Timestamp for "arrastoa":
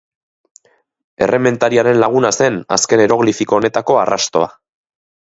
4.05-4.49